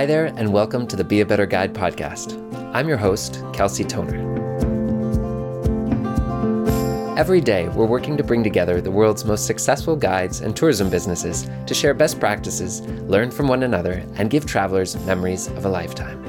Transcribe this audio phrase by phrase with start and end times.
[0.00, 2.32] Hi there, and welcome to the Be a Better Guide podcast.
[2.74, 4.16] I'm your host, Kelsey Tonner.
[7.18, 11.50] Every day, we're working to bring together the world's most successful guides and tourism businesses
[11.66, 16.24] to share best practices, learn from one another, and give travelers memories of a lifetime.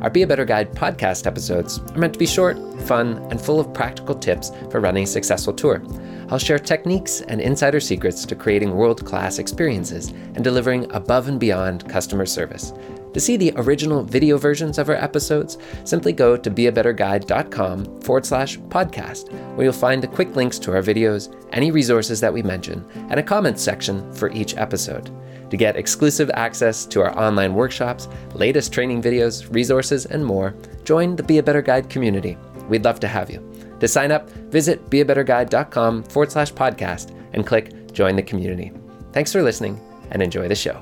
[0.00, 3.58] Our Be a Better Guide podcast episodes are meant to be short, fun, and full
[3.58, 5.82] of practical tips for running a successful tour.
[6.28, 11.40] I'll share techniques and insider secrets to creating world class experiences and delivering above and
[11.40, 12.72] beyond customer service.
[13.14, 18.58] To see the original video versions of our episodes, simply go to beabetterguide.com forward slash
[18.58, 22.84] podcast, where you'll find the quick links to our videos, any resources that we mention,
[23.10, 25.10] and a comments section for each episode.
[25.50, 31.16] To get exclusive access to our online workshops, latest training videos, resources, and more, join
[31.16, 32.36] the Be a Better Guide community.
[32.68, 33.42] We'd love to have you.
[33.80, 38.72] To sign up, visit beabetterguide.com forward slash podcast and click Join the Community.
[39.12, 40.80] Thanks for listening and enjoy the show.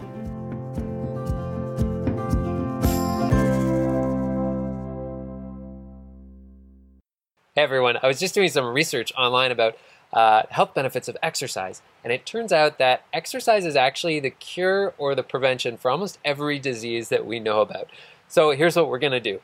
[7.56, 9.78] Hey everyone, I was just doing some research online about
[10.12, 14.92] uh, health benefits of exercise, and it turns out that exercise is actually the cure
[14.98, 17.88] or the prevention for almost every disease that we know about.
[18.28, 19.40] So here's what we're gonna do: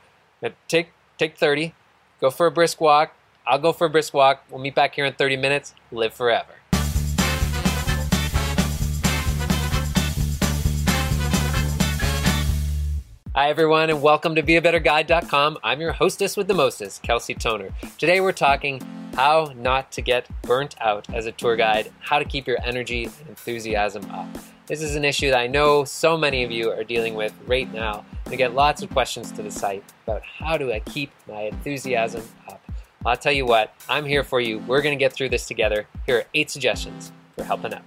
[0.69, 1.73] take take 30,
[2.21, 3.15] go for a brisk walk,
[3.47, 4.45] I'll go for a brisk walk.
[4.51, 5.73] We'll meet back here in 30 minutes.
[5.91, 6.62] Live forever.
[13.35, 15.57] Hi, everyone, and welcome to BeABetterGuide.com.
[15.65, 17.71] I'm your hostess with the mostest, Kelsey Tonner.
[17.97, 18.79] Today, we're talking
[19.15, 23.05] how not to get burnt out as a tour guide, how to keep your energy
[23.05, 24.29] and enthusiasm up.
[24.67, 27.73] This is an issue that I know so many of you are dealing with right
[27.73, 28.05] now.
[28.27, 32.23] I get lots of questions to the site about how do I keep my enthusiasm
[32.51, 32.61] up.
[33.07, 34.59] I'll tell you what, I'm here for you.
[34.59, 35.87] We're going to get through this together.
[36.05, 37.85] Here are eight suggestions for helping out.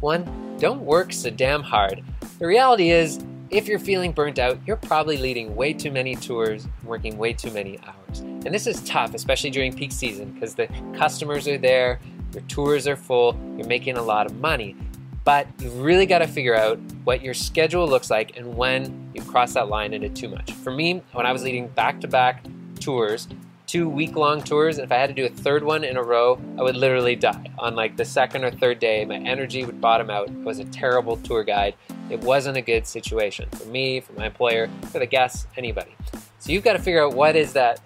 [0.00, 2.02] One, don't work so damn hard.
[2.38, 3.22] The reality is,
[3.54, 7.52] if you're feeling burnt out, you're probably leading way too many tours working way too
[7.52, 8.18] many hours.
[8.18, 10.66] And this is tough, especially during peak season, because the
[10.96, 12.00] customers are there,
[12.32, 14.74] your tours are full, you're making a lot of money.
[15.22, 19.22] But you've really got to figure out what your schedule looks like and when you
[19.22, 20.50] cross that line into too much.
[20.50, 22.44] For me, when I was leading back to back
[22.80, 23.28] tours,
[23.66, 26.02] two week long tours, and if I had to do a third one in a
[26.02, 27.50] row, I would literally die.
[27.58, 30.28] On like the second or third day, my energy would bottom out.
[30.28, 31.74] I was a terrible tour guide.
[32.10, 35.94] It wasn't a good situation for me, for my employer, for the guests, anybody.
[36.38, 37.80] So you've got to figure out what does that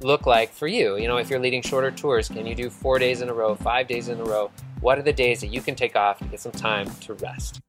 [0.00, 0.96] look like for you.
[0.96, 3.54] You know, if you're leading shorter tours, can you do four days in a row,
[3.54, 4.50] five days in a row?
[4.80, 7.60] What are the days that you can take off to get some time to rest?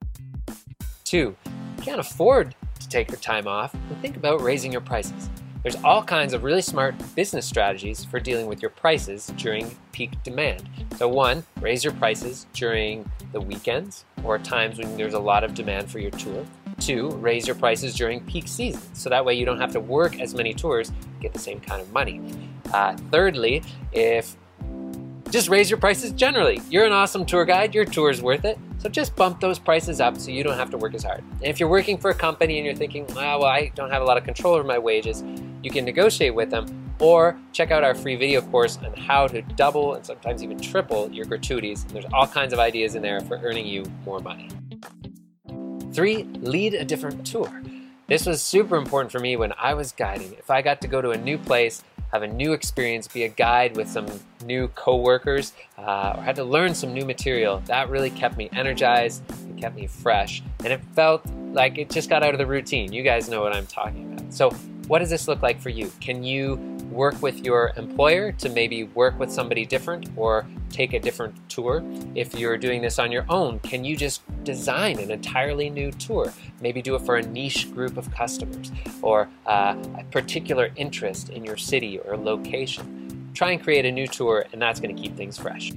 [1.05, 5.29] Two, you can't afford to take your time off, and think about raising your prices.
[5.65, 10.11] There's all kinds of really smart business strategies for dealing with your prices during peak
[10.21, 10.69] demand.
[10.97, 15.55] So, one, raise your prices during the weekends or times when there's a lot of
[15.55, 16.45] demand for your tour.
[16.79, 18.79] Two, raise your prices during peak season.
[18.93, 21.81] So that way you don't have to work as many tours, get the same kind
[21.81, 22.21] of money.
[22.71, 24.37] Uh, thirdly, if
[25.31, 26.61] just raise your prices generally.
[26.69, 28.59] You're an awesome tour guide, your tour is worth it.
[28.77, 31.23] So just bump those prices up so you don't have to work as hard.
[31.37, 34.03] And if you're working for a company and you're thinking, oh, well, I don't have
[34.03, 35.23] a lot of control over my wages,
[35.65, 39.41] you can negotiate with them or check out our free video course on how to
[39.41, 41.81] double and sometimes even triple your gratuities.
[41.83, 44.49] And there's all kinds of ideas in there for earning you more money.
[45.91, 47.63] Three, lead a different tour.
[48.07, 50.33] This was super important for me when I was guiding.
[50.33, 53.29] If I got to go to a new place, have a new experience, be a
[53.29, 54.05] guide with some
[54.45, 59.23] new coworkers, uh, or had to learn some new material, that really kept me energized,
[59.49, 62.93] it kept me fresh, and it felt like it just got out of the routine.
[62.93, 64.31] You guys know what I'm talking about.
[64.31, 64.51] So
[64.87, 65.91] what does this look like for you?
[65.99, 66.55] Can you
[66.91, 71.83] work with your employer to maybe work with somebody different or take a different tour?
[72.13, 76.31] If you're doing this on your own, can you just design an entirely new tour?
[76.61, 81.43] Maybe do it for a niche group of customers or uh, a particular interest in
[81.43, 83.31] your city or location.
[83.33, 85.73] Try and create a new tour, and that's going to keep things fresh.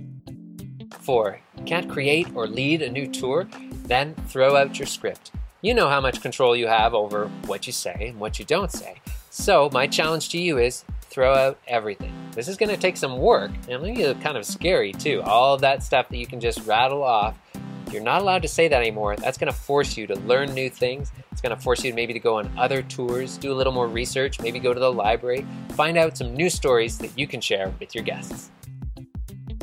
[1.01, 3.49] Four, can't create or lead a new tour?
[3.85, 5.33] Then throw out your script.
[5.61, 8.71] You know how much control you have over what you say and what you don't
[8.71, 9.01] say.
[9.31, 12.15] So, my challenge to you is throw out everything.
[12.31, 15.21] This is going to take some work, and maybe kind of scary too.
[15.23, 17.37] All of that stuff that you can just rattle off.
[17.91, 19.17] You're not allowed to say that anymore.
[19.17, 21.11] That's going to force you to learn new things.
[21.33, 23.89] It's going to force you maybe to go on other tours, do a little more
[23.89, 27.75] research, maybe go to the library, find out some new stories that you can share
[27.81, 28.51] with your guests.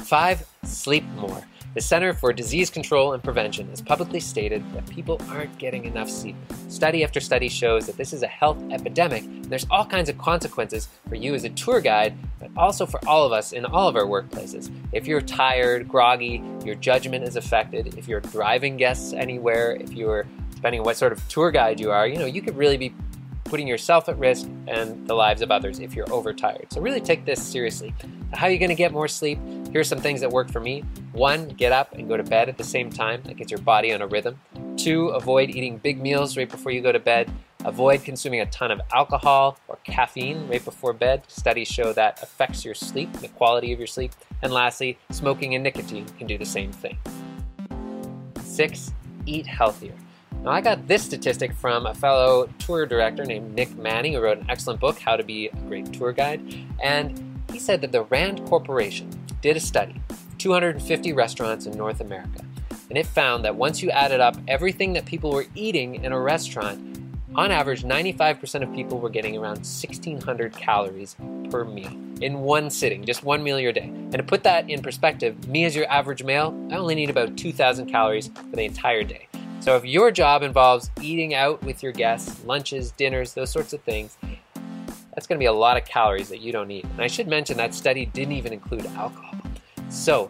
[0.02, 1.42] Five, sleep more.
[1.76, 6.10] The Center for Disease Control and Prevention has publicly stated that people aren't getting enough
[6.10, 6.38] sleep.
[6.70, 10.18] Study after study shows that this is a health epidemic, and there's all kinds of
[10.18, 13.90] consequences for you as a tour guide, but also for all of us in all
[13.90, 14.72] of our workplaces.
[14.94, 17.98] If you're tired, groggy, your judgment is affected.
[17.98, 20.26] If you're driving guests anywhere, if you're
[20.56, 22.96] depending on what sort of tour guide you are, you know, you could really be
[23.44, 26.68] putting yourself at risk and the lives of others if you're overtired.
[26.72, 27.94] So really take this seriously.
[28.36, 29.40] How are you going to get more sleep?
[29.72, 30.84] Here are some things that work for me.
[31.14, 33.22] One, get up and go to bed at the same time.
[33.24, 34.38] That gets your body on a rhythm.
[34.76, 37.32] Two, avoid eating big meals right before you go to bed.
[37.64, 41.24] Avoid consuming a ton of alcohol or caffeine right before bed.
[41.28, 44.12] Studies show that affects your sleep, the quality of your sleep.
[44.42, 46.98] And lastly, smoking and nicotine can do the same thing.
[48.42, 48.92] Six,
[49.26, 49.96] eat healthier.
[50.44, 54.40] Now, I got this statistic from a fellow tour director named Nick Manning, who wrote
[54.40, 56.42] an excellent book, How to Be a Great Tour Guide.
[56.84, 59.10] And he said that the Rand Corporation
[59.42, 59.96] did a study,
[60.40, 62.44] 250 restaurants in North America,
[62.90, 66.20] and it found that once you added up everything that people were eating in a
[66.20, 66.82] restaurant,
[67.34, 71.16] on average, 95% of people were getting around 1,600 calories
[71.50, 73.88] per meal in one sitting, just one meal your day.
[73.88, 77.38] And to put that in perspective, me as your average male, I only need about
[77.38, 79.30] 2,000 calories for the entire day.
[79.62, 83.82] So if your job involves eating out with your guests, lunches, dinners, those sorts of
[83.82, 84.18] things,
[85.16, 86.84] that's going to be a lot of calories that you don't need.
[86.84, 89.40] And I should mention that study didn't even include alcohol.
[89.90, 90.30] So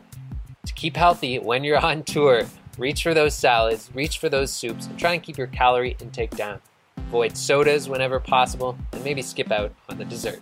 [0.65, 2.43] to keep healthy when you're on tour,
[2.77, 6.31] reach for those salads, reach for those soups, and try and keep your calorie intake
[6.31, 6.61] down.
[6.97, 10.41] Avoid sodas whenever possible, and maybe skip out on the dessert.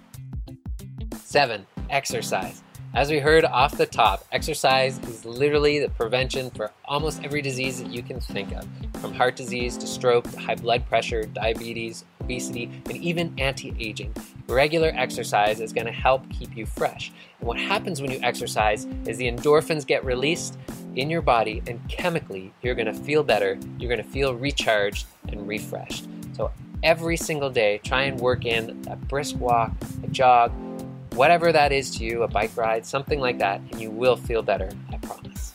[1.22, 1.66] 7.
[1.90, 2.64] Exercise.
[2.96, 7.82] As we heard off the top, exercise is literally the prevention for almost every disease
[7.82, 8.68] that you can think of,
[9.02, 14.14] from heart disease to stroke to high blood pressure, diabetes, obesity, and even anti aging.
[14.48, 17.12] Regular exercise is going to help keep you fresh.
[17.40, 20.58] And what happens when you exercise is the endorphins get released
[20.96, 25.08] in your body, and chemically, you're going to feel better, you're going to feel recharged
[25.28, 26.08] and refreshed.
[26.36, 26.52] So
[26.84, 29.72] every single day, try and work in a brisk walk,
[30.04, 30.52] a jog,
[31.14, 34.42] whatever that is to you, a bike ride, something like that, and you will feel
[34.42, 35.54] better, I promise.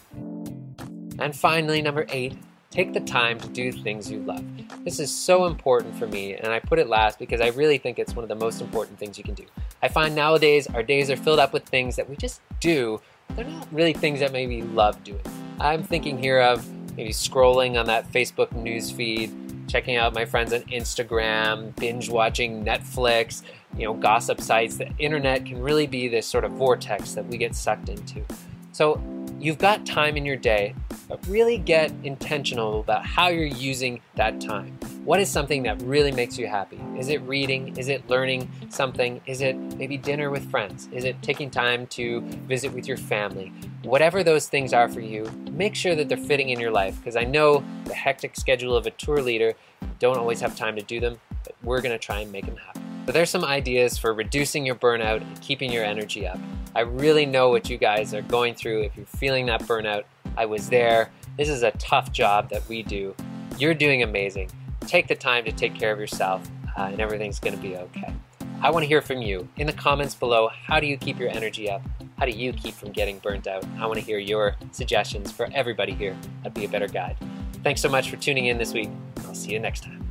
[1.20, 2.36] And finally, number eight,
[2.70, 4.44] take the time to do things you love.
[4.84, 7.98] This is so important for me, and I put it last because I really think
[7.98, 9.44] it's one of the most important things you can do.
[9.82, 13.00] I find nowadays our days are filled up with things that we just do,
[13.34, 15.20] they're not really things that maybe love doing.
[15.60, 16.66] I'm thinking here of
[16.96, 19.32] maybe scrolling on that Facebook news feed,
[19.68, 23.42] checking out my friends on Instagram, binge watching Netflix,
[23.76, 24.76] you know, gossip sites.
[24.76, 28.24] The internet can really be this sort of vortex that we get sucked into.
[28.72, 29.00] So
[29.40, 30.74] you've got time in your day,
[31.08, 34.78] but really get intentional about how you're using that time.
[35.04, 36.80] What is something that really makes you happy?
[36.96, 37.76] Is it reading?
[37.76, 39.20] Is it learning something?
[39.26, 40.88] Is it maybe dinner with friends?
[40.92, 43.52] Is it taking time to visit with your family?
[43.84, 47.16] Whatever those things are for you, make sure that they're fitting in your life because
[47.16, 49.54] I know the hectic schedule of a tour leader
[49.98, 52.56] don't always have time to do them, but we're going to try and make them
[52.56, 52.82] happen.
[53.06, 56.38] So there's some ideas for reducing your burnout and keeping your energy up.
[56.78, 58.82] I really know what you guys are going through.
[58.82, 60.04] If you're feeling that burnout,
[60.36, 61.10] I was there.
[61.36, 63.16] This is a tough job that we do.
[63.58, 64.48] You're doing amazing.
[64.82, 68.14] Take the time to take care of yourself, uh, and everything's going to be okay.
[68.62, 69.48] I want to hear from you.
[69.56, 71.82] In the comments below, how do you keep your energy up?
[72.16, 73.64] How do you keep from getting burnt out?
[73.80, 77.16] I want to hear your suggestions for everybody here at Be a Better Guide.
[77.64, 78.90] Thanks so much for tuning in this week.
[79.26, 80.08] I'll see you next time.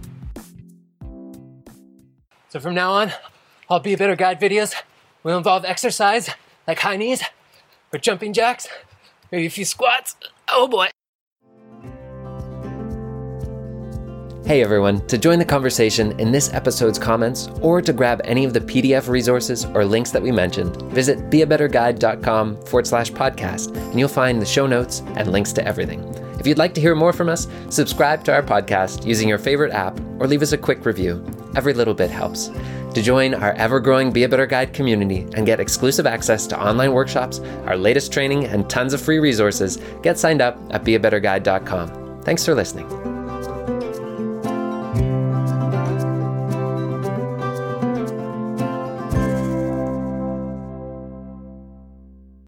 [2.50, 3.14] So from now on,
[3.70, 4.76] all Be a Better Guide videos
[5.24, 6.30] will involve exercise
[6.68, 7.24] like high knees
[7.94, 8.68] or jumping jacks,
[9.32, 10.16] maybe a few squats.
[10.50, 10.90] Oh boy.
[14.46, 18.54] Hey everyone, to join the conversation in this episode's comments or to grab any of
[18.54, 24.08] the PDF resources or links that we mentioned, visit beabetterguide.com forward slash podcast and you'll
[24.08, 26.02] find the show notes and links to everything.
[26.40, 29.74] If you'd like to hear more from us, subscribe to our podcast using your favorite
[29.74, 31.26] app or leave us a quick review.
[31.58, 32.50] Every little bit helps.
[32.98, 36.60] To join our ever growing Be a Better Guide community and get exclusive access to
[36.60, 37.38] online workshops,
[37.68, 42.24] our latest training, and tons of free resources, get signed up at beabetterguide.com.
[42.24, 43.17] Thanks for listening.